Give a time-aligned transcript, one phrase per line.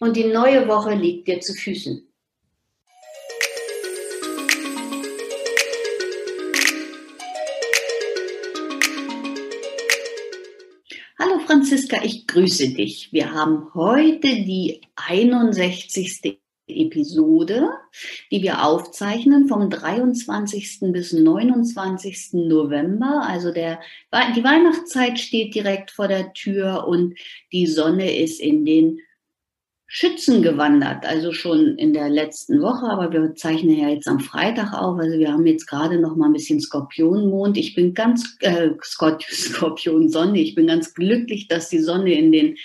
[0.00, 2.06] Und die neue Woche liegt dir zu Füßen.
[11.18, 13.12] Hallo Franziska, ich grüße dich.
[13.12, 16.38] Wir haben heute die 61.
[16.68, 17.70] Episode,
[18.30, 20.92] die wir aufzeichnen vom 23.
[20.92, 22.34] bis 29.
[22.34, 23.22] November.
[23.26, 23.80] Also der,
[24.36, 27.18] die Weihnachtszeit steht direkt vor der Tür und
[27.50, 29.00] die Sonne ist in den
[29.90, 34.74] Schützen gewandert, also schon in der letzten Woche, aber wir zeichnen ja jetzt am Freitag
[34.74, 37.56] auf, also wir haben jetzt gerade noch mal ein bisschen Skorpionmond.
[37.56, 42.56] Ich bin ganz äh, Skorpion Sonne, ich bin ganz glücklich, dass die Sonne in den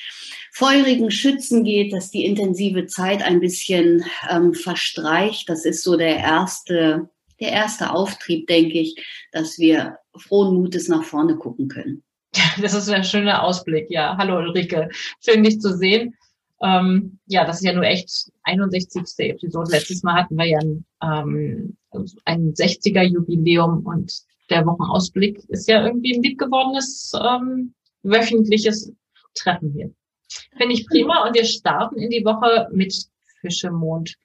[0.51, 5.47] feurigen Schützen geht, dass die intensive Zeit ein bisschen ähm, verstreicht.
[5.47, 8.95] Das ist so der erste der erste Auftrieb, denke ich,
[9.31, 12.03] dass wir frohen Mutes nach vorne gucken können.
[12.61, 14.15] Das ist ein schöner Ausblick, ja.
[14.17, 14.89] Hallo Ulrike,
[15.23, 16.15] schön dich zu sehen.
[16.63, 19.03] Ähm, ja, das ist ja nur echt 61.
[19.17, 19.71] Episode.
[19.71, 21.77] Letztes Mal hatten wir ja ein, ähm,
[22.23, 28.93] ein 60er Jubiläum und der Wochenausblick ist ja irgendwie ein lieb gewordenes ähm, wöchentliches
[29.35, 29.91] Treffen hier.
[30.57, 32.95] Finde ich prima und wir starten in die Woche mit
[33.41, 34.15] Fischemond.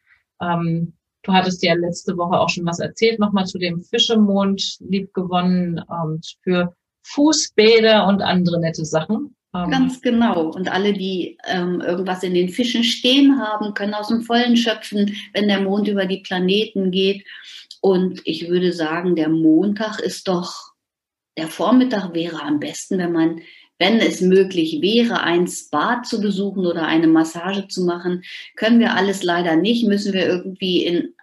[0.41, 5.13] Ähm, du hattest ja letzte Woche auch schon was erzählt, nochmal zu dem Fischemond, lieb
[5.13, 9.35] gewonnen ähm, für Fußbäder und andere nette Sachen.
[9.67, 10.51] Ganz genau.
[10.51, 15.17] Und alle, die ähm, irgendwas in den Fischen stehen haben, können aus dem Vollen schöpfen,
[15.33, 17.25] wenn der Mond über die Planeten geht.
[17.81, 20.73] Und ich würde sagen, der Montag ist doch,
[21.37, 23.41] der Vormittag wäre am besten, wenn man,
[23.79, 28.25] wenn es möglich wäre, ein Spa zu besuchen oder eine Massage zu machen.
[28.57, 31.15] Können wir alles leider nicht, müssen wir irgendwie in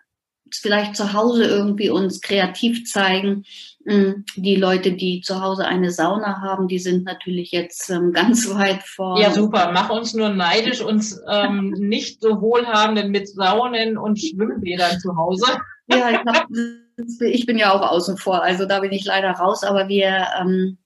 [0.57, 3.43] vielleicht zu Hause irgendwie uns kreativ zeigen.
[3.85, 8.49] Mm, die Leute, die zu Hause eine Sauna haben, die sind natürlich jetzt ähm, ganz
[8.53, 9.19] weit vor.
[9.19, 9.71] Ja, super.
[9.73, 15.45] Mach uns nur neidisch, uns ähm, nicht so wohlhabenden mit Saunen und Schwimmbädern zu Hause.
[15.87, 16.47] Ja, ich, hab,
[17.21, 20.77] ich bin ja auch außen vor, also da bin ich leider raus, aber wir, ähm,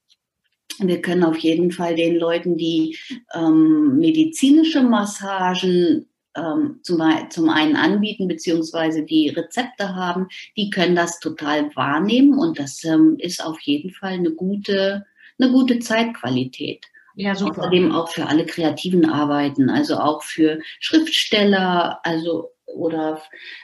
[0.80, 2.97] wir können auf jeden Fall den Leuten, die
[3.34, 11.19] ähm, medizinische Massagen ähm, zum, zum einen anbieten, beziehungsweise die Rezepte haben, die können das
[11.19, 15.05] total wahrnehmen und das ähm, ist auf jeden Fall eine gute,
[15.39, 16.85] eine gute Zeitqualität.
[17.16, 17.59] Ja, super.
[17.59, 23.21] Außerdem auch für alle kreativen Arbeiten, also auch für Schriftsteller, also oder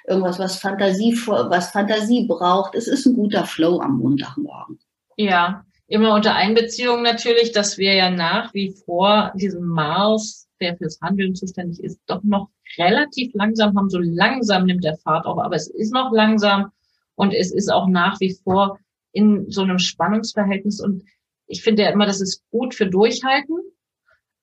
[0.08, 2.76] irgendwas, was Fantasie, was Fantasie braucht.
[2.76, 4.80] Es ist ein guter Flow am Montagmorgen.
[5.16, 11.00] Ja, immer unter Einbeziehung natürlich, dass wir ja nach wie vor diesen Mars, der fürs
[11.02, 13.90] Handeln zuständig ist, doch noch relativ langsam haben.
[13.90, 16.72] So langsam nimmt der Fahrt auf, aber es ist noch langsam
[17.16, 18.80] und es ist auch nach wie vor
[19.12, 20.82] in so einem Spannungsverhältnis.
[20.82, 21.04] Und
[21.48, 23.58] ich finde ja immer, das ist gut für Durchhalten.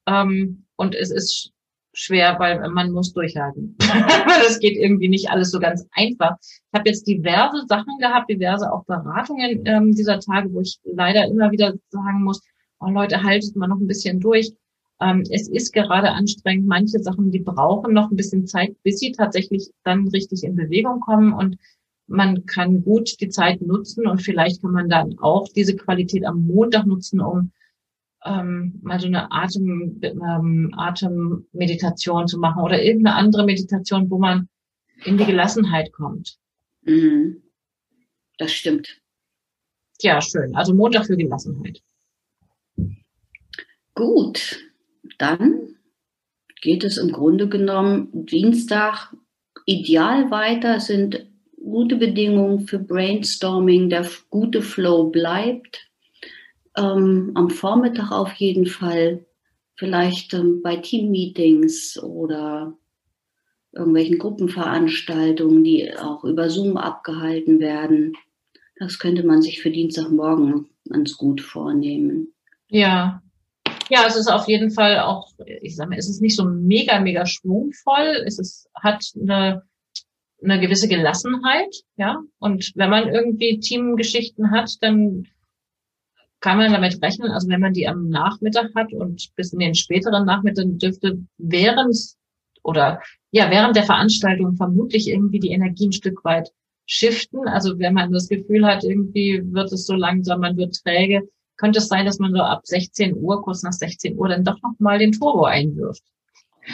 [0.07, 1.53] Ähm, und es ist
[1.93, 3.77] schwer, weil man muss durchhalten.
[3.79, 6.37] das geht irgendwie nicht alles so ganz einfach.
[6.41, 11.27] Ich habe jetzt diverse Sachen gehabt, diverse auch Beratungen ähm, dieser Tage, wo ich leider
[11.27, 12.41] immer wieder sagen muss,
[12.81, 14.53] oh Leute, haltet mal noch ein bisschen durch.
[15.01, 16.67] Ähm, es ist gerade anstrengend.
[16.67, 21.01] Manche Sachen, die brauchen noch ein bisschen Zeit, bis sie tatsächlich dann richtig in Bewegung
[21.01, 21.57] kommen und
[22.07, 26.47] man kann gut die Zeit nutzen und vielleicht kann man dann auch diese Qualität am
[26.47, 27.53] Montag nutzen, um
[28.25, 34.49] ähm, mal so eine Atem, ähm, Atemmeditation zu machen oder irgendeine andere Meditation, wo man
[35.05, 36.37] in die Gelassenheit kommt.
[36.82, 37.43] Mhm.
[38.38, 39.00] Das stimmt.
[40.00, 40.55] Ja, schön.
[40.55, 41.81] Also Montag für Gelassenheit.
[43.94, 44.58] Gut
[45.23, 45.76] dann
[46.61, 49.14] geht es im Grunde genommen Dienstag
[49.67, 51.26] ideal weiter, sind
[51.56, 55.92] gute Bedingungen für Brainstorming, der gute Flow bleibt.
[56.77, 59.27] Ähm, am Vormittag auf jeden Fall,
[59.75, 62.77] vielleicht ähm, bei Teammeetings oder
[63.73, 68.17] irgendwelchen Gruppenveranstaltungen, die auch über Zoom abgehalten werden.
[68.77, 72.35] Das könnte man sich für Dienstagmorgen ganz gut vornehmen.
[72.69, 73.23] Ja,
[73.89, 76.99] ja, es ist auf jeden Fall auch, ich sag mal, es ist nicht so mega,
[77.01, 78.25] mega schwungvoll.
[78.27, 79.65] Es ist, hat eine,
[80.43, 82.23] eine gewisse Gelassenheit, ja.
[82.39, 85.29] Und wenn man irgendwie Teamgeschichten hat, dann
[86.43, 89.75] kann man damit rechnen, also wenn man die am Nachmittag hat und bis in den
[89.75, 91.97] späteren Nachmittag dürfte während
[92.65, 93.00] oder
[93.31, 96.50] ja während der Veranstaltung vermutlich irgendwie die Energie ein Stück weit
[96.85, 97.47] shiften.
[97.47, 101.23] Also wenn man das Gefühl hat, irgendwie wird es so langsam, man wird träge,
[101.56, 104.61] könnte es sein, dass man so ab 16 Uhr, kurz nach 16 Uhr, dann doch
[104.62, 106.03] nochmal den Turbo einwirft.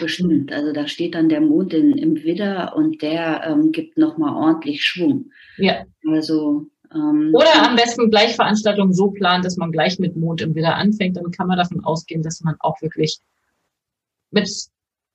[0.01, 0.51] Bestimmt.
[0.51, 4.83] Also da steht dann der Mond in, im Widder und der ähm, gibt nochmal ordentlich
[4.83, 5.31] Schwung.
[5.57, 5.85] Ja.
[6.07, 10.77] Also Oder am besten gleich Veranstaltungen so planen, dass man gleich mit Mond im Widder
[10.77, 11.17] anfängt.
[11.17, 13.19] Dann kann man davon ausgehen, dass man auch wirklich
[14.31, 14.49] mit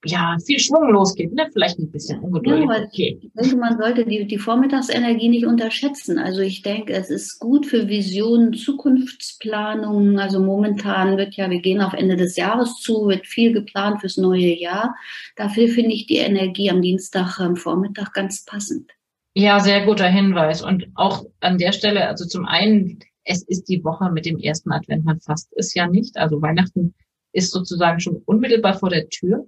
[0.06, 1.48] ja, viel Schwung losgeht, ne?
[1.52, 2.70] Vielleicht ein bisschen ungeduldig.
[2.70, 3.20] Ja, okay.
[3.22, 6.20] Ich denke, man sollte die, die Vormittagsenergie nicht unterschätzen.
[6.20, 10.20] Also ich denke, es ist gut für Visionen, Zukunftsplanungen.
[10.20, 14.18] Also momentan wird ja, wir gehen auf Ende des Jahres zu, wird viel geplant fürs
[14.18, 14.96] neue Jahr.
[15.36, 18.92] Dafür finde ich die Energie am Dienstag am Vormittag ganz passend.
[19.36, 20.62] Ja, sehr guter Hinweis.
[20.62, 24.72] Und auch an der Stelle, also zum einen, es ist die Woche mit dem ersten
[24.72, 26.18] Advent, man fasst es ja nicht.
[26.18, 26.94] Also Weihnachten
[27.32, 29.48] ist sozusagen schon unmittelbar vor der Tür.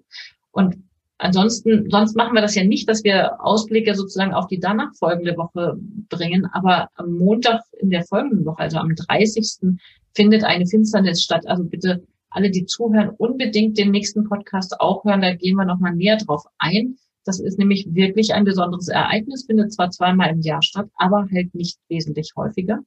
[0.51, 0.77] Und
[1.19, 5.37] ansonsten, sonst machen wir das ja nicht, dass wir Ausblicke sozusagen auf die danach folgende
[5.37, 5.77] Woche
[6.09, 6.47] bringen.
[6.51, 9.77] Aber am Montag in der folgenden Woche, also am 30.
[10.15, 11.45] findet eine Finsternis statt.
[11.45, 15.21] Also bitte alle, die zuhören, unbedingt den nächsten Podcast auch hören.
[15.21, 16.97] Da gehen wir nochmal näher drauf ein.
[17.25, 21.53] Das ist nämlich wirklich ein besonderes Ereignis, findet zwar zweimal im Jahr statt, aber halt
[21.55, 22.79] nicht wesentlich häufiger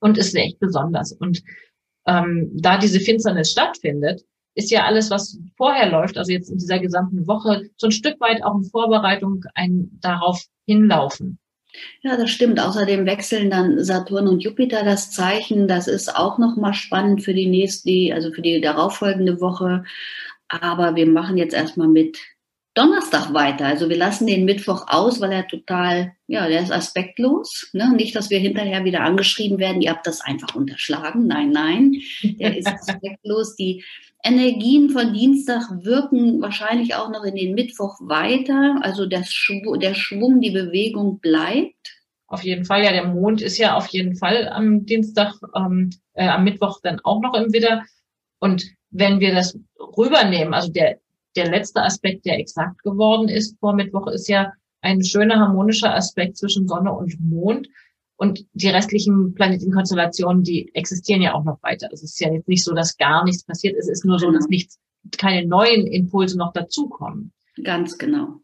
[0.00, 1.12] und ist echt besonders.
[1.12, 1.42] Und
[2.06, 4.22] ähm, da diese Finsternis stattfindet,
[4.54, 8.20] ist ja alles, was vorher läuft, also jetzt in dieser gesamten Woche, so ein Stück
[8.20, 11.38] weit auch in Vorbereitung ein darauf hinlaufen.
[12.02, 12.58] Ja, das stimmt.
[12.58, 15.68] Außerdem wechseln dann Saturn und Jupiter das Zeichen.
[15.68, 19.84] Das ist auch nochmal spannend für die nächste, also für die darauffolgende Woche.
[20.48, 22.18] Aber wir machen jetzt erstmal mit
[22.74, 23.66] Donnerstag weiter.
[23.66, 27.68] Also wir lassen den Mittwoch aus, weil er total, ja, der ist aspektlos.
[27.72, 27.92] Ne?
[27.94, 31.26] Nicht, dass wir hinterher wieder angeschrieben werden, ihr habt das einfach unterschlagen.
[31.26, 33.56] Nein, nein, der ist aspektlos.
[33.56, 33.84] Die
[34.22, 38.78] Energien von Dienstag wirken wahrscheinlich auch noch in den Mittwoch weiter.
[38.82, 41.96] Also der, Schw der Schwung, die Bewegung bleibt.
[42.28, 46.28] Auf jeden Fall, ja, der Mond ist ja auf jeden Fall am Dienstag, ähm, äh,
[46.28, 47.82] am Mittwoch dann auch noch im Widder.
[48.38, 51.00] Und wenn wir das rübernehmen, also der
[51.36, 56.36] der letzte Aspekt, der exakt geworden ist vor Mittwoch, ist ja ein schöner harmonischer Aspekt
[56.36, 57.68] zwischen Sonne und Mond.
[58.16, 61.88] Und die restlichen Planetenkonstellationen, die existieren ja auch noch weiter.
[61.90, 63.76] Es ist ja jetzt nicht so, dass gar nichts passiert.
[63.78, 64.50] Es ist nur so, dass genau.
[64.50, 64.78] nichts,
[65.16, 67.32] keine neuen Impulse noch dazukommen.
[67.64, 68.40] Ganz genau.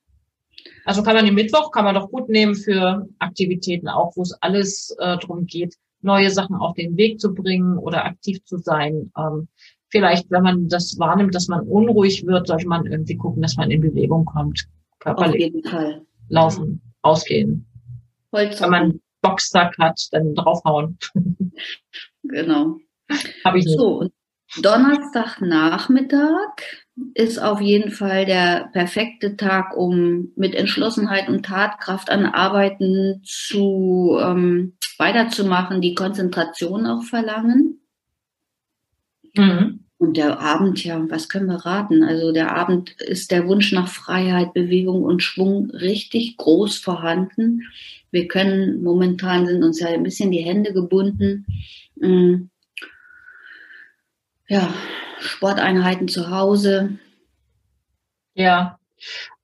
[0.84, 4.32] Also kann man den Mittwoch, kann man doch gut nehmen für Aktivitäten auch, wo es
[4.40, 9.12] alles äh, darum geht, neue Sachen auf den Weg zu bringen oder aktiv zu sein.
[9.18, 9.48] Ähm,
[9.96, 13.70] vielleicht, wenn man das wahrnimmt, dass man unruhig wird, sollte man irgendwie gucken, dass man
[13.70, 14.66] in Bewegung kommt.
[14.98, 15.34] Körperlich.
[15.34, 16.02] Auf jeden Fall.
[16.28, 17.66] Laufen, ausgehen.
[18.32, 20.98] Holz wenn man Boxsack hat, dann draufhauen.
[22.22, 22.76] genau.
[23.44, 23.78] Habe ich nicht.
[23.78, 24.10] So,
[24.60, 26.56] Donnerstagnachmittag
[27.14, 34.18] ist auf jeden Fall der perfekte Tag, um mit Entschlossenheit und Tatkraft an Arbeiten zu
[34.20, 37.80] ähm, weiterzumachen, die Konzentration auch verlangen.
[39.34, 39.85] Mhm.
[39.98, 42.02] Und der Abend, ja, was können wir raten?
[42.02, 47.62] Also der Abend ist der Wunsch nach Freiheit, Bewegung und Schwung richtig groß vorhanden.
[48.10, 51.46] Wir können, momentan sind uns ja ein bisschen die Hände gebunden.
[51.96, 52.50] Mm.
[54.48, 54.72] Ja,
[55.18, 56.98] Sporteinheiten zu Hause.
[58.34, 58.78] Ja,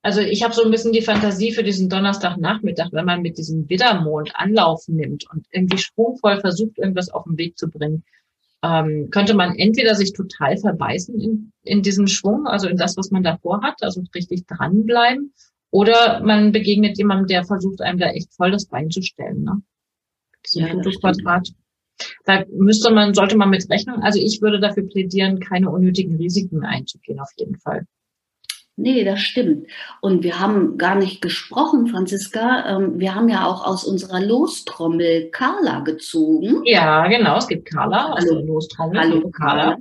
[0.03, 3.69] also ich habe so ein bisschen die Fantasie für diesen Donnerstagnachmittag, wenn man mit diesem
[3.71, 8.05] Widdermond Anlauf nimmt und irgendwie schwungvoll versucht, irgendwas auf den Weg zu bringen
[8.63, 13.11] ähm, könnte man entweder sich total verbeißen in, in diesen Schwung, also in das, was
[13.11, 15.33] man davor hat, also richtig dranbleiben,
[15.71, 19.43] oder man begegnet jemandem, der versucht, einem da echt voll das Bein zu stellen.
[19.43, 19.63] Ne?
[20.53, 20.69] Ja,
[21.01, 21.49] Quadrat.
[22.25, 24.03] Da müsste man, sollte man mit rechnen.
[24.03, 27.87] Also ich würde dafür plädieren, keine unnötigen Risiken einzugehen, auf jeden Fall.
[28.83, 29.69] Nee, das stimmt.
[30.01, 32.65] Und wir haben gar nicht gesprochen, Franziska.
[32.67, 36.63] Ähm, wir haben ja auch aus unserer Lostrommel Carla gezogen.
[36.65, 37.37] Ja, genau.
[37.37, 38.99] Es gibt Carla aus der Lostrommel.
[38.99, 39.77] Hallo Carla.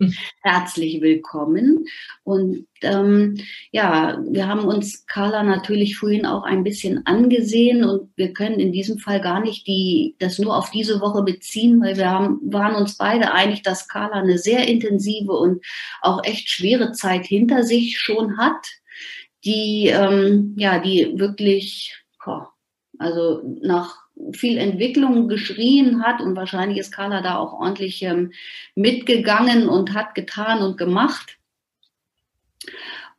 [0.42, 1.86] Herzlich willkommen.
[2.22, 3.36] Und ähm,
[3.70, 8.72] ja, wir haben uns Carla natürlich vorhin auch ein bisschen angesehen und wir können in
[8.72, 12.74] diesem Fall gar nicht die, das nur auf diese Woche beziehen, weil wir haben, waren
[12.74, 15.64] uns beide einig, dass Carla eine sehr intensive und
[16.02, 18.66] auch echt schwere Zeit hinter sich schon hat,
[19.44, 21.94] die ähm, ja, die wirklich,
[22.98, 28.32] also nach viel Entwicklung geschrien hat und wahrscheinlich ist Carla da auch ordentlich ähm,
[28.74, 31.38] mitgegangen und hat getan und gemacht.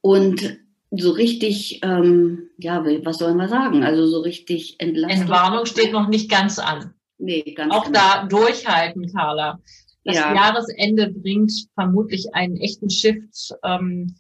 [0.01, 0.59] Und
[0.91, 3.83] so richtig, ähm, ja, was sollen wir sagen?
[3.83, 5.21] Also so richtig entlastet.
[5.21, 6.93] Entwarnung steht noch nicht ganz an.
[7.17, 7.99] Nee, ganz Auch genau.
[7.99, 9.59] da durchhalten, Carla.
[10.03, 10.33] Das ja.
[10.35, 13.53] Jahresende bringt vermutlich einen echten Shift.
[13.63, 14.15] Ähm,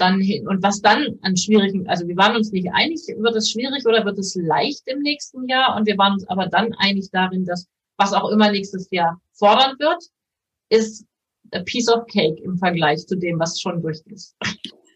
[0.00, 3.50] dann hin und was dann an schwierigen, also wir waren uns nicht einig, wird es
[3.50, 7.10] schwierig oder wird es leicht im nächsten Jahr und wir waren uns aber dann einig
[7.12, 7.66] darin, dass
[7.98, 10.02] was auch immer nächstes Jahr fordern wird,
[10.70, 11.04] ist
[11.52, 14.36] a piece of cake im Vergleich zu dem, was schon durch ist.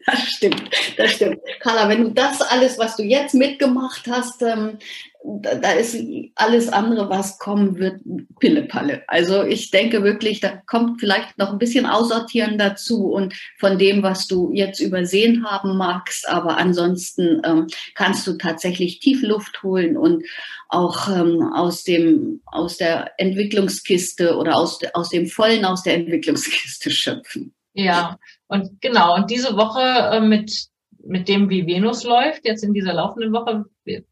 [0.06, 1.38] Das stimmt, das stimmt.
[1.60, 4.78] Carla, wenn du das alles, was du jetzt mitgemacht hast, ähm,
[5.24, 5.96] da, da ist
[6.34, 8.00] alles andere, was kommen wird,
[8.40, 9.02] Pillepalle.
[9.06, 14.02] Also ich denke wirklich, da kommt vielleicht noch ein bisschen Aussortieren dazu und von dem,
[14.02, 19.96] was du jetzt übersehen haben magst, aber ansonsten ähm, kannst du tatsächlich tief Luft holen
[19.96, 20.24] und
[20.68, 26.90] auch ähm, aus dem aus der Entwicklungskiste oder aus, aus dem Vollen aus der Entwicklungskiste
[26.90, 27.54] schöpfen.
[27.74, 29.80] Ja, und genau, und diese Woche
[30.16, 30.68] äh, mit,
[31.04, 34.04] mit dem, wie Venus läuft, jetzt in dieser laufenden Woche, wir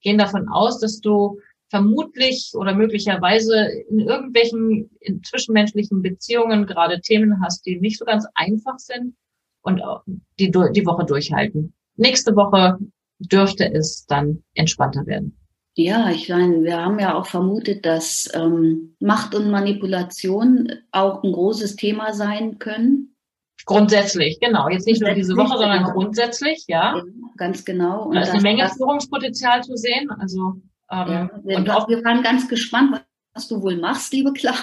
[0.00, 7.42] gehen davon aus, dass du vermutlich oder möglicherweise in irgendwelchen in zwischenmenschlichen Beziehungen gerade Themen
[7.42, 9.16] hast, die nicht so ganz einfach sind
[9.62, 9.82] und
[10.38, 11.74] die die Woche durchhalten.
[11.96, 12.78] Nächste Woche
[13.18, 15.36] dürfte es dann entspannter werden.
[15.78, 21.30] Ja, ich meine, wir haben ja auch vermutet, dass ähm, Macht und Manipulation auch ein
[21.30, 23.14] großes Thema sein können.
[23.64, 24.68] Grundsätzlich, genau.
[24.68, 25.92] Jetzt nicht nur diese Woche, sondern genau.
[25.92, 26.96] grundsätzlich, ja.
[26.96, 27.04] ja.
[27.36, 28.06] Ganz genau.
[28.06, 30.10] Und da ist eine Menge Führungspotenzial zu sehen.
[30.18, 30.54] Also
[30.90, 33.00] ähm, ja, wir, und auch, wir waren ganz gespannt,
[33.34, 34.58] was du wohl machst, liebe Clara.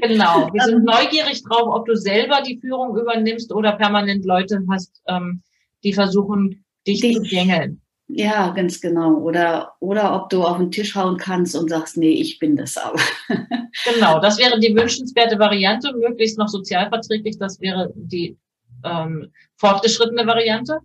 [0.00, 0.48] Genau.
[0.50, 5.42] Wir sind neugierig drauf, ob du selber die Führung übernimmst oder permanent Leute hast, ähm,
[5.84, 7.81] die versuchen, dich, dich zu gängeln.
[8.14, 9.14] Ja, ganz genau.
[9.20, 12.76] Oder, oder ob du auf den Tisch hauen kannst und sagst, nee, ich bin das
[12.76, 12.98] aber.
[13.94, 18.36] genau, das wäre die wünschenswerte Variante, möglichst noch sozialverträglich, das wäre die
[18.84, 20.80] ähm, fortgeschrittene Variante.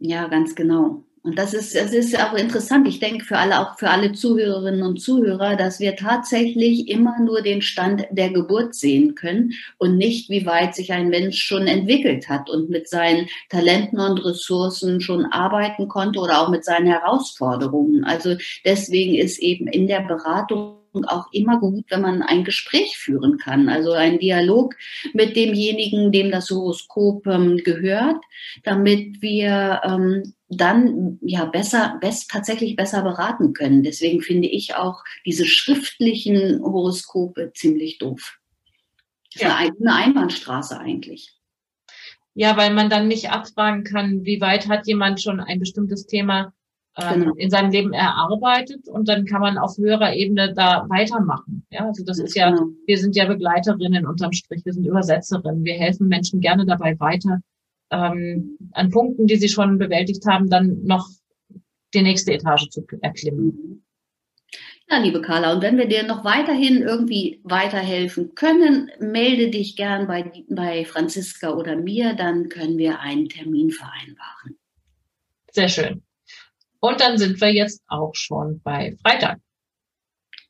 [0.00, 1.04] Ja, ganz genau.
[1.24, 2.88] Und das ist, das ist auch interessant.
[2.88, 7.42] Ich denke für alle, auch für alle Zuhörerinnen und Zuhörer, dass wir tatsächlich immer nur
[7.42, 12.28] den Stand der Geburt sehen können und nicht, wie weit sich ein Mensch schon entwickelt
[12.28, 18.02] hat und mit seinen Talenten und Ressourcen schon arbeiten konnte oder auch mit seinen Herausforderungen.
[18.02, 23.38] Also deswegen ist eben in der Beratung auch immer gut, wenn man ein Gespräch führen
[23.38, 24.74] kann, also ein Dialog
[25.14, 28.22] mit demjenigen, dem das Horoskop ähm, gehört,
[28.62, 33.82] damit wir ähm, dann ja besser, best, tatsächlich besser beraten können.
[33.82, 38.38] Deswegen finde ich auch diese schriftlichen Horoskope ziemlich doof.
[39.34, 39.56] Ja.
[39.56, 41.34] Eine, Einbahnstraße eigentlich.
[42.34, 46.52] Ja, weil man dann nicht abfragen kann, wie weit hat jemand schon ein bestimmtes Thema
[46.96, 47.34] ähm, genau.
[47.36, 51.66] in seinem Leben erarbeitet und dann kann man auf höherer Ebene da weitermachen.
[51.70, 52.68] Ja, also das ist ja, genau.
[52.86, 57.40] wir sind ja Begleiterinnen unterm Strich, wir sind Übersetzerinnen, wir helfen Menschen gerne dabei weiter,
[57.92, 61.08] ähm, an Punkten, die sie schon bewältigt haben, dann noch
[61.94, 63.84] die nächste Etage zu erklimmen.
[64.90, 70.06] Ja, liebe Carla, und wenn wir dir noch weiterhin irgendwie weiterhelfen können, melde dich gern
[70.06, 74.58] bei, bei Franziska oder mir, dann können wir einen Termin vereinbaren.
[75.50, 76.02] Sehr schön.
[76.80, 79.38] Und dann sind wir jetzt auch schon bei Freitag.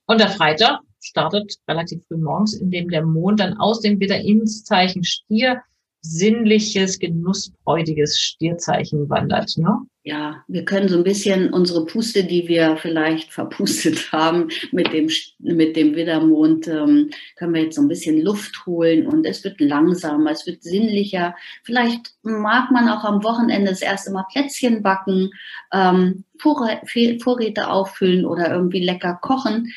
[0.06, 4.64] Und der Freitag startet relativ früh morgens, indem der Mond dann aus dem Widder ins
[4.64, 5.62] Zeichen Stier
[6.02, 9.56] sinnliches, genussfreudiges Stierzeichen wandert.
[9.56, 9.78] Ne?
[10.02, 15.08] Ja, wir können so ein bisschen unsere Puste, die wir vielleicht verpustet haben mit dem,
[15.38, 19.60] mit dem Widdermond, ähm, können wir jetzt so ein bisschen Luft holen und es wird
[19.60, 21.36] langsamer, es wird sinnlicher.
[21.62, 25.30] Vielleicht mag man auch am Wochenende das erste Mal Plätzchen backen,
[25.72, 29.72] ähm, Vorräte auffüllen oder irgendwie lecker kochen.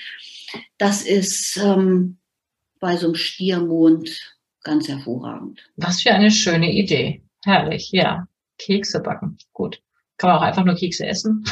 [0.79, 2.17] Das ist ähm,
[2.79, 4.34] bei so einem Stiermond
[4.65, 5.61] ganz hervorragend.
[5.77, 7.23] Was für eine schöne Idee.
[7.45, 8.27] Herrlich, ja.
[8.57, 9.37] Kekse backen.
[9.53, 9.81] Gut.
[10.17, 11.45] Kann man auch einfach nur Kekse essen?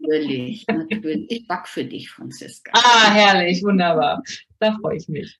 [0.00, 1.30] natürlich, natürlich.
[1.30, 2.72] Ich back für dich, Franziska.
[2.74, 4.22] Ah, herrlich, wunderbar.
[4.58, 5.38] Da freue ich mich.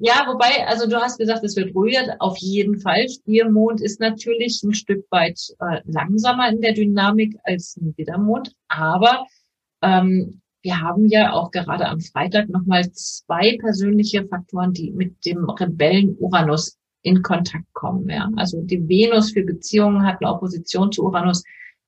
[0.00, 2.16] Ja, wobei, also du hast gesagt, es wird ruhiger.
[2.20, 3.08] Auf jeden Fall.
[3.08, 8.52] Stiermond ist natürlich ein Stück weit äh, langsamer in der Dynamik als ein Widdermond.
[8.68, 9.26] Aber
[9.82, 15.48] ähm, wir haben ja auch gerade am Freitag nochmal zwei persönliche Faktoren, die mit dem
[15.50, 18.08] Rebellen Uranus in Kontakt kommen.
[18.08, 18.30] Ja.
[18.36, 21.42] Also die Venus für Beziehungen hat eine Opposition zu Uranus.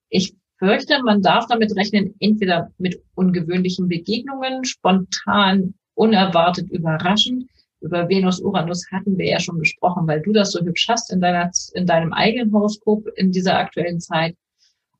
[0.08, 7.48] Ich fürchte, man darf damit rechnen, entweder mit ungewöhnlichen Begegnungen, spontan, unerwartet, überraschend.
[7.80, 11.50] Über Venus-Uranus hatten wir ja schon gesprochen, weil du das so hübsch hast in, deiner,
[11.74, 14.36] in deinem eigenen Horoskop in dieser aktuellen Zeit.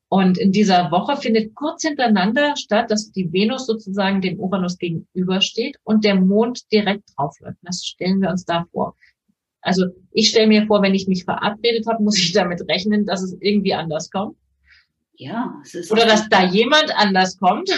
[0.07, 5.77] Und in dieser Woche findet kurz hintereinander statt, dass die Venus sozusagen dem Uranus gegenübersteht
[5.83, 7.57] und der Mond direkt draufläuft.
[7.63, 8.95] Das stellen wir uns da vor.
[9.61, 13.23] Also ich stelle mir vor, wenn ich mich verabredet habe, muss ich damit rechnen, dass
[13.23, 14.37] es irgendwie anders kommt.
[15.15, 15.91] Ja, es ist.
[15.91, 17.71] Oder dass da jemand anders kommt.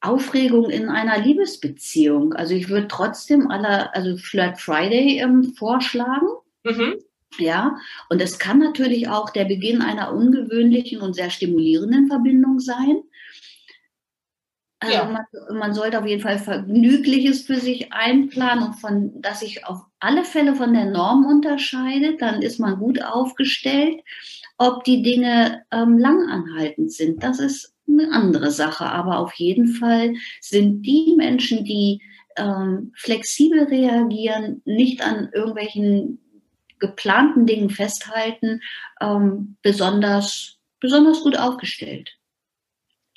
[0.00, 2.32] Aufregung in einer Liebesbeziehung.
[2.32, 6.26] Also ich würde trotzdem aller, also Flirt Friday ähm, vorschlagen.
[6.64, 6.94] Mhm
[7.38, 7.76] Ja,
[8.10, 13.02] und es kann natürlich auch der Beginn einer ungewöhnlichen und sehr stimulierenden Verbindung sein.
[14.82, 15.04] Also ja.
[15.04, 19.82] man, man, sollte auf jeden Fall Vergnügliches für sich einplanen und von, dass sich auf
[20.00, 24.00] alle Fälle von der Norm unterscheidet, dann ist man gut aufgestellt.
[24.58, 28.86] Ob die Dinge ähm, langanhaltend sind, das ist eine andere Sache.
[28.86, 32.02] Aber auf jeden Fall sind die Menschen, die
[32.36, 36.18] ähm, flexibel reagieren, nicht an irgendwelchen
[36.82, 38.60] geplanten Dingen festhalten,
[39.00, 42.18] ähm, besonders, besonders gut aufgestellt.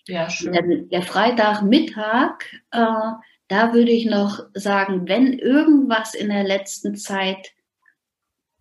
[0.07, 0.53] Ja, schön.
[0.53, 3.11] Der, der Freitagmittag, äh,
[3.47, 7.53] da würde ich noch sagen, wenn irgendwas in der letzten Zeit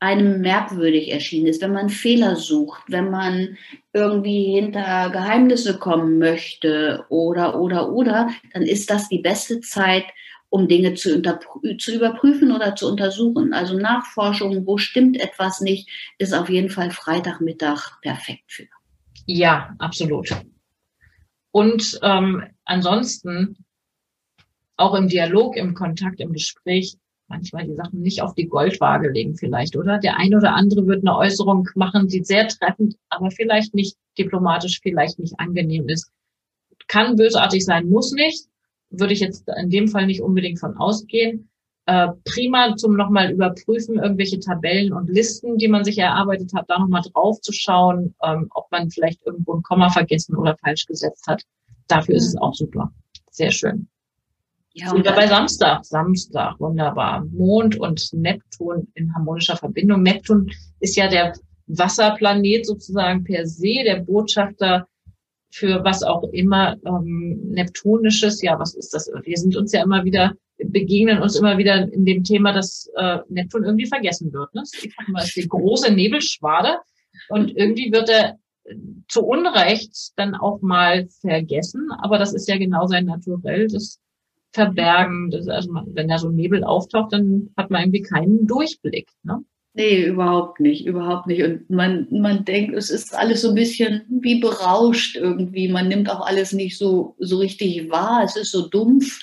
[0.00, 3.56] einem merkwürdig erschienen ist, wenn man Fehler sucht, wenn man
[3.92, 10.04] irgendwie hinter Geheimnisse kommen möchte oder, oder, oder, dann ist das die beste Zeit,
[10.54, 11.20] um Dinge zu,
[11.78, 13.52] zu überprüfen oder zu untersuchen.
[13.52, 18.68] Also Nachforschung, wo stimmt etwas nicht, ist auf jeden Fall Freitagmittag perfekt für.
[19.26, 20.30] Ja, absolut.
[21.50, 23.64] Und ähm, ansonsten
[24.76, 29.34] auch im Dialog, im Kontakt, im Gespräch manchmal die Sachen nicht auf die Goldwaage legen
[29.34, 29.98] vielleicht, oder?
[29.98, 34.78] Der eine oder andere wird eine Äußerung machen, die sehr treffend, aber vielleicht nicht diplomatisch,
[34.80, 36.12] vielleicht nicht angenehm ist.
[36.86, 38.46] Kann bösartig sein, muss nicht
[38.98, 41.48] würde ich jetzt in dem Fall nicht unbedingt von ausgehen.
[41.86, 46.78] Äh, prima zum nochmal überprüfen, irgendwelche Tabellen und Listen, die man sich erarbeitet hat, da
[46.78, 51.26] nochmal drauf zu schauen, ähm, ob man vielleicht irgendwo ein Komma vergessen oder falsch gesetzt
[51.26, 51.42] hat.
[51.86, 52.18] Dafür mhm.
[52.18, 52.90] ist es auch super.
[53.30, 53.86] Sehr schön.
[54.72, 57.24] Ja, und dabei Samstag, Samstag, wunderbar.
[57.26, 60.02] Mond und Neptun in harmonischer Verbindung.
[60.02, 61.34] Neptun ist ja der
[61.66, 64.88] Wasserplanet sozusagen per se, der Botschafter
[65.54, 69.08] für was auch immer ähm, Neptunisches, ja, was ist das?
[69.22, 73.18] Wir sind uns ja immer wieder, begegnen uns immer wieder in dem Thema, dass äh,
[73.28, 74.52] Neptun irgendwie vergessen wird.
[74.52, 74.62] Ne?
[74.62, 76.78] Das ist die große Nebelschwade
[77.28, 78.36] und irgendwie wird er
[79.08, 84.00] zu Unrecht dann auch mal vergessen, aber das ist ja genau sein Naturell, das
[84.52, 89.08] Verbergen, das, also wenn da so ein Nebel auftaucht, dann hat man irgendwie keinen Durchblick.
[89.22, 89.44] Ne?
[89.76, 91.42] Nee, überhaupt nicht, überhaupt nicht.
[91.42, 95.68] Und man, man denkt, es ist alles so ein bisschen wie berauscht irgendwie.
[95.68, 98.22] Man nimmt auch alles nicht so, so richtig wahr.
[98.24, 99.20] Es ist so dumpf.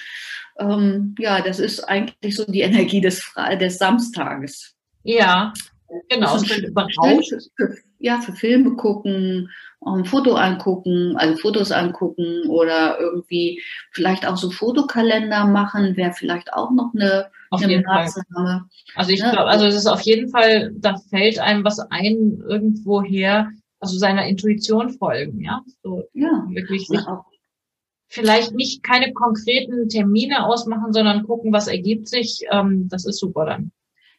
[0.60, 4.76] Ähm, ja, das ist eigentlich so die Energie des, des Samstages.
[5.04, 5.54] Ja,
[6.10, 6.38] genau.
[6.38, 7.34] Berauscht.
[8.04, 9.50] Ja, für Filme gucken,
[9.86, 13.62] ein Foto angucken, also Fotos angucken oder irgendwie
[13.92, 18.68] vielleicht auch so Fotokalender machen, wäre vielleicht auch noch eine, auf eine Maßnahme.
[18.96, 19.32] Also ich ja.
[19.32, 24.28] glaube, also es ist auf jeden Fall, da fällt einem was ein irgendwoher, also seiner
[24.28, 25.62] Intuition folgen, ja.
[25.84, 26.46] So ja.
[26.50, 27.26] wirklich sich ja.
[28.08, 32.42] vielleicht nicht keine konkreten Termine ausmachen, sondern gucken, was ergibt sich.
[32.52, 33.72] Ähm, das ist super dann.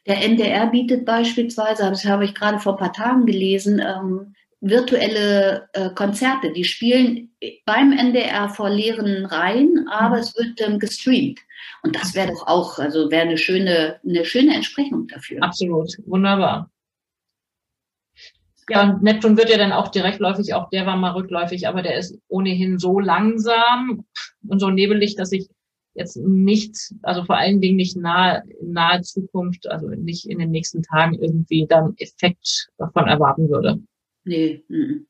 [0.05, 5.69] Der NDR bietet beispielsweise, das habe ich gerade vor ein paar Tagen gelesen, ähm, virtuelle
[5.73, 6.51] äh, Konzerte.
[6.51, 7.31] Die spielen
[7.65, 11.39] beim NDR vor leeren Reihen, aber es wird ähm, gestreamt.
[11.83, 15.43] Und das wäre doch auch, also wäre eine schöne, eine schöne Entsprechung dafür.
[15.43, 16.69] Absolut, wunderbar.
[18.69, 21.97] Ja, und Neptun wird ja dann auch direktläufig, auch der war mal rückläufig, aber der
[21.97, 24.05] ist ohnehin so langsam
[24.47, 25.49] und so nebelig, dass ich
[25.93, 30.81] jetzt nicht, also vor allen Dingen nicht nahe, nahe Zukunft, also nicht in den nächsten
[30.83, 33.79] Tagen irgendwie dann Effekt davon erwarten würde.
[34.23, 34.63] Nee.
[34.67, 35.07] Mhm.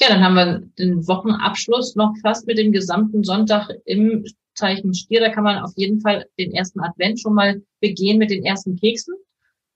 [0.00, 5.20] Ja, dann haben wir den Wochenabschluss noch fast mit dem gesamten Sonntag im Zeichen Stier.
[5.20, 8.76] Da kann man auf jeden Fall den ersten Advent schon mal begehen mit den ersten
[8.76, 9.14] Keksen.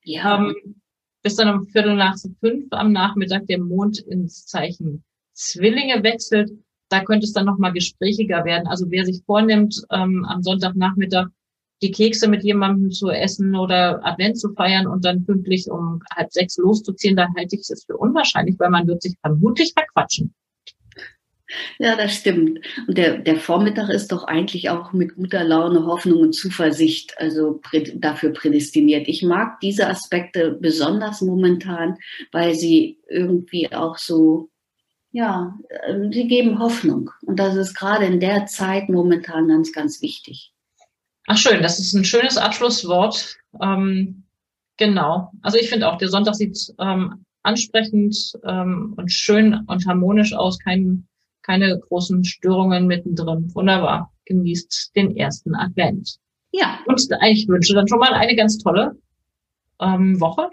[0.05, 0.39] Ja.
[0.39, 0.83] Ähm,
[1.23, 6.51] bis dann um Viertel nach fünf am Nachmittag der Mond ins Zeichen Zwillinge wechselt.
[6.93, 8.67] Da könnte es dann nochmal gesprächiger werden.
[8.67, 11.29] Also wer sich vornimmt, ähm, am Sonntagnachmittag
[11.81, 16.31] die Kekse mit jemandem zu essen oder Advent zu feiern und dann pünktlich um halb
[16.31, 20.35] sechs loszuziehen, dann halte ich es für unwahrscheinlich, weil man wird sich vermutlich verquatschen.
[21.79, 22.61] Ja, das stimmt.
[22.87, 27.59] Und der, der Vormittag ist doch eigentlich auch mit guter Laune, Hoffnung und Zuversicht also
[27.63, 29.09] prä, dafür prädestiniert.
[29.09, 31.97] Ich mag diese Aspekte besonders momentan,
[32.33, 34.51] weil sie irgendwie auch so,
[35.13, 37.11] ja, ähm, sie geben Hoffnung.
[37.23, 40.53] Und das ist gerade in der Zeit momentan ganz, ganz wichtig.
[41.27, 43.37] Ach schön, das ist ein schönes Abschlusswort.
[43.61, 44.25] Ähm,
[44.79, 45.31] genau.
[45.43, 50.59] Also ich finde auch, der Sonntag sieht ähm, ansprechend ähm, und schön und harmonisch aus.
[50.59, 51.07] Kein,
[51.43, 53.55] keine großen Störungen mittendrin.
[53.55, 54.13] Wunderbar.
[54.25, 56.17] Genießt den ersten Advent.
[56.53, 56.79] Ja.
[56.87, 58.97] Und ich wünsche dann schon mal eine ganz tolle
[59.81, 60.49] ähm, Woche.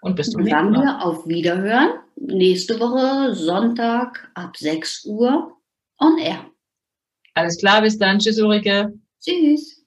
[0.00, 1.00] Und bis zum nächsten Mal.
[1.00, 5.56] Auf Wiederhören nächste Woche Sonntag ab 6 Uhr
[5.98, 6.46] on air.
[7.34, 8.18] Alles klar, bis dann.
[8.18, 8.92] Tschüss, Ulrike.
[9.20, 9.82] Tschüss.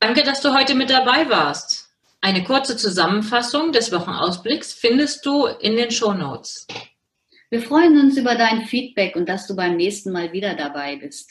[0.00, 1.88] Danke, dass du heute mit dabei warst.
[2.20, 6.66] Eine kurze Zusammenfassung des Wochenausblicks findest du in den Shownotes.
[7.50, 11.30] Wir freuen uns über dein Feedback und dass du beim nächsten Mal wieder dabei bist.